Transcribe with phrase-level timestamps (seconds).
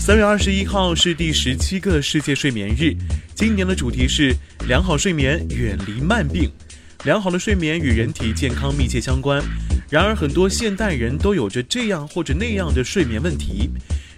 [0.00, 2.96] 三月二十一号是第十七个世界睡眠日，
[3.34, 4.34] 今年的主题是
[4.66, 6.50] 良好睡眠，远离慢病。
[7.04, 9.42] 良好的睡眠与人体健康密切相关，
[9.90, 13.68] 然而很多现代人都有着这样或者那样的睡眠问题。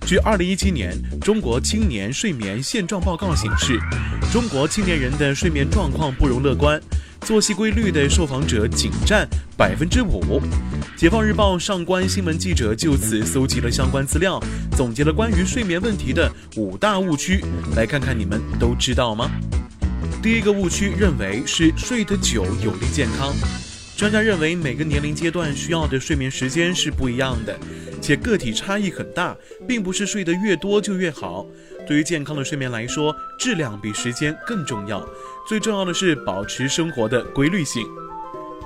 [0.06, 3.76] 据二零一七年中国青年睡眠现状报告显示，
[4.32, 6.80] 中国青年人的睡眠状况不容乐观。
[7.24, 10.40] 作息规律的受访者仅占百分之五。
[10.96, 14.42] 解放日报上官新闻记者就此搜集了相关资料，
[14.76, 17.44] 总结了关于睡眠问题的五大误区，
[17.76, 19.30] 来看看你们都知道吗？
[20.20, 23.32] 第一个误区认为是睡得久有利健康。
[23.96, 27.56] 专家认为每个年龄阶段需要的睡眠时间是不一样的，
[28.00, 31.46] 且个体差异很大，并不是睡得越多就越好。
[31.86, 35.04] 对于健康的睡眠来说，质量比时间更重要。
[35.48, 37.84] 最重要的是保持生活的规律性。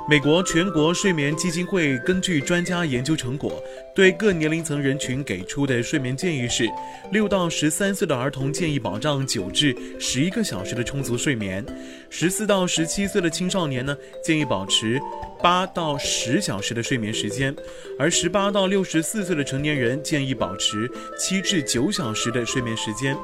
[0.07, 3.61] 美国全国睡眠基金会根据专家研究成果，
[3.95, 6.69] 对各年龄层人群给出的睡眠建议是：
[7.11, 11.65] 六到十三岁的儿童建议保障九至十一个小时的充足睡眠；
[12.11, 15.01] 十四到十七岁的青少年呢，建议保持
[15.43, 17.53] 八到十小时的睡眠时间；
[17.99, 23.17] 而十八到六十四岁的成年人建议保持七至九小时的睡眠时间。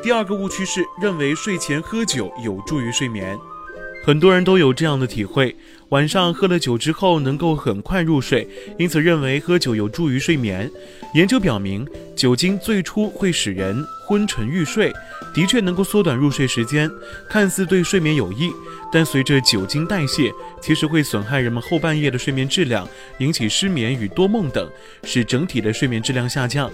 [0.00, 3.36] 第二个误区是认为睡前喝酒有助于睡眠。
[4.04, 5.54] 很多人都有这样的体会，
[5.88, 10.70] 晚上喝了酒之后能够很快入睡，因此认为喝酒有助于睡眠。
[11.14, 14.92] 研究表明，酒精最初会使人昏沉欲睡，
[15.34, 16.88] 的确能够缩短入睡时间，
[17.28, 18.50] 看似对睡眠有益。
[18.90, 24.70] 但随着酒精代谢，其实会损害人们后半夜的睡眠质量，引起失眠与多梦等，
[25.02, 26.70] 使整体的睡眠质量下降。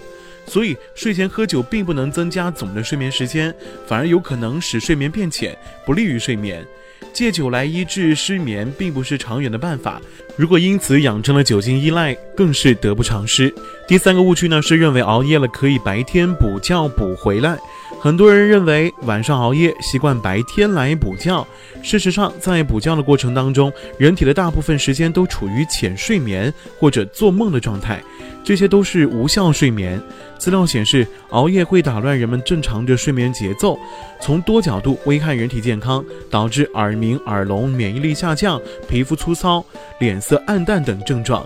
[0.47, 3.55] 所以，睡前喝酒并不能增加总的睡眠时间，
[3.87, 6.65] 反而有可能使睡眠变浅，不利于睡眠。
[7.12, 10.00] 借酒来医治失眠，并不是长远的办法。
[10.37, 13.54] 如果因此养成了酒精依赖，更是得不偿失。
[13.87, 17.56] 第三个误区呢，是认为熬夜了可以白天补觉补回来。
[18.00, 21.47] 很多人认为晚上熬夜，习惯白天来补觉。
[21.83, 28.03] 事实上，在补觉的过程当中，人体的大部分时间都处于浅睡眠或者做梦的状态，
[28.44, 30.00] 这些都是无效睡眠。
[30.38, 33.78] 资料显示，熬夜会打乱人们正常的睡眠节奏，
[34.21, 39.65] 从多角度危害人体健康，导致耳鸣、耳聋、免疫力下降、皮肤粗糙、
[39.99, 41.44] 脸色暗淡等症状。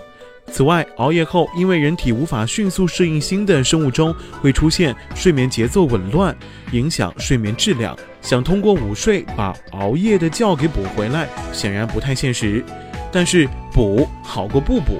[0.51, 6.35] 此外，熬夜后，因为人体无法迅速适应新的生物钟，会出现睡眠节奏紊乱，
[6.71, 7.95] 影响睡眠质量。
[8.21, 12.65] 想通过午睡把熬夜的觉给补回来，显然不太现实。
[13.11, 14.99] 但是补好过不补。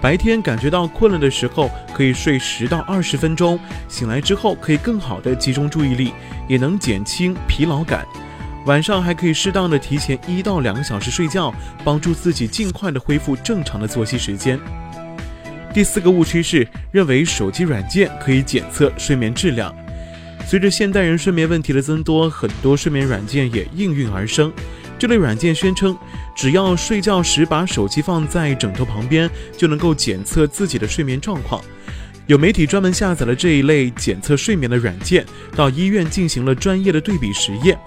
[0.00, 6.12] 白天感觉到困了的时候，可以睡十到二十分钟，醒来之后可以更好的集中注意力，
[6.48, 8.06] 也能减轻疲劳感。
[8.66, 14.58] 晚上还可以适当的提前一到两个小时睡觉，帮助自己尽快的恢复正常的作息时间。
[15.72, 19.74] 第四个误区是认为手机软件可以检测睡眠质量。
[20.46, 24.52] 随着现代人睡眠问题的增多，很多睡眠软件也应运而生。
[25.00, 25.96] 这类软件宣称，
[26.36, 31.58] 只要睡觉时把手机放在枕头旁边，就能够检测自己的睡眠状况。
[32.26, 35.24] 有媒体专门下载了这一类检测睡眠的软件，
[35.56, 37.78] 到医院进行了专业的对比实验。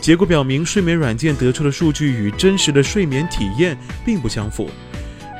[0.00, 4.68] 结果表明，睡眠软件得出的数据与真实的睡眠体验并不相符。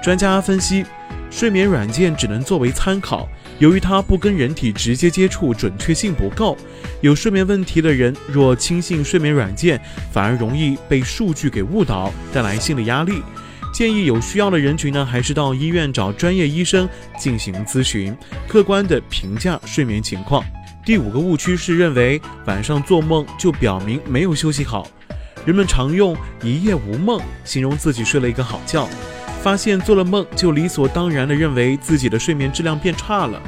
[0.01, 0.85] 专家分析。
[1.31, 3.29] 睡眠软件只能作为参考，
[3.59, 6.57] 由于它不跟人体直接接触，准确性不够。
[7.01, 9.81] 有睡眠问题的人若轻信睡眠软件，
[10.13, 13.23] 反而容易被数据给误导，带来心理压力。
[13.73, 16.89] 建议有需要的人群呢，还是到医院找专业医生
[17.19, 18.17] 进行咨询，
[18.49, 20.43] 客观的评价睡眠情况。
[20.85, 24.89] 第五个误区是认为晚上做梦就表明没有休息好，
[25.45, 28.89] 人们常用一夜无梦形容自己睡了一个好觉。
[29.43, 33.41] 发现做了梦就理所当然地认为自己的睡眠质量变差了。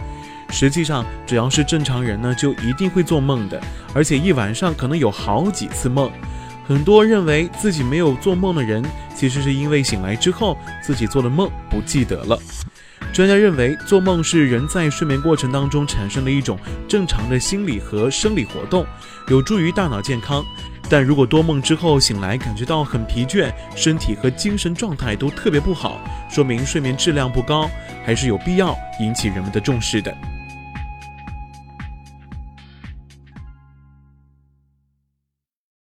[0.50, 3.60] 实际上，只要是正常人呢，就一定会做梦的，
[3.94, 6.10] 而且一晚上可能有好几次梦。
[6.66, 8.84] 很多认为自己没有做梦的人，
[9.14, 12.38] 其实是因为醒来之后自己做的梦不记得了。
[13.12, 16.58] 专家认为，做梦是人在睡眠过程当中产生的一种
[16.88, 18.86] 正常的心理和生理活动，
[19.28, 20.44] 有助于大脑健康。
[20.90, 27.70] 但如果多梦之后醒来感觉到很疲倦，身体和精神状态都特别不好，说明睡眠质量不高，
[28.04, 30.12] 还是有必要引起人们的重视的。